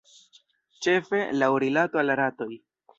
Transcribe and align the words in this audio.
Ĉefe, 0.87 1.21
laŭ 1.43 1.53
rilato 1.67 2.05
al 2.05 2.19
ratoj. 2.25 2.53